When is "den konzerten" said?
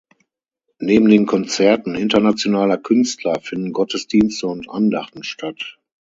1.09-1.93